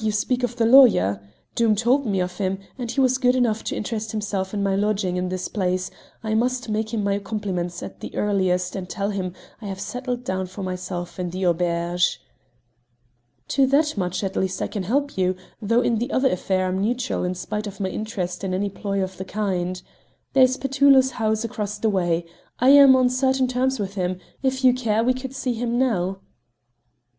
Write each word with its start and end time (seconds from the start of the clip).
you 0.00 0.10
speak 0.10 0.42
of 0.42 0.56
the 0.56 0.64
lawyer: 0.64 1.20
Doom 1.54 1.76
told 1.76 2.06
me 2.06 2.18
of 2.18 2.38
him, 2.38 2.58
and 2.78 2.88
as 2.88 2.94
he 2.94 3.02
was 3.02 3.18
good 3.18 3.36
enough 3.36 3.62
to 3.64 3.76
interest 3.76 4.12
himself 4.12 4.54
in 4.54 4.62
my 4.62 4.74
lodging 4.74 5.18
in 5.18 5.28
this 5.28 5.46
place, 5.46 5.90
I 6.22 6.32
must 6.32 6.70
make 6.70 6.94
him 6.94 7.04
my 7.04 7.18
compliments 7.18 7.82
at 7.82 8.00
the 8.00 8.16
earliest 8.16 8.74
and 8.76 8.88
tell 8.88 9.10
him 9.10 9.34
I 9.60 9.66
have 9.66 9.78
settled 9.80 10.24
down 10.24 10.46
for 10.46 10.62
myself 10.62 11.20
in 11.20 11.28
the 11.28 11.44
auberge." 11.46 12.18
"To 13.48 13.66
that 13.66 13.98
much 13.98 14.24
at 14.24 14.36
least 14.36 14.62
I 14.62 14.68
can 14.68 14.84
help 14.84 15.18
you, 15.18 15.36
though 15.60 15.82
in 15.82 15.98
the 15.98 16.10
other 16.12 16.30
affair 16.30 16.66
I'm 16.68 16.80
neutral 16.80 17.22
in 17.22 17.34
spite 17.34 17.66
of 17.66 17.78
my 17.78 17.90
interest 17.90 18.42
in 18.42 18.54
any 18.54 18.70
ploy 18.70 19.02
of 19.02 19.18
the 19.18 19.24
kind. 19.26 19.82
There's 20.32 20.56
Petullo's 20.56 21.10
house 21.10 21.44
across 21.44 21.76
the 21.78 21.90
way; 21.90 22.24
I'm 22.58 22.96
on 22.96 23.10
certain 23.10 23.48
terms 23.48 23.78
with 23.78 23.96
him; 23.96 24.18
if 24.42 24.64
you 24.64 24.72
care, 24.72 25.04
we 25.04 25.12
could 25.12 25.34
see 25.34 25.52
him 25.52 25.78
now." 25.78 26.20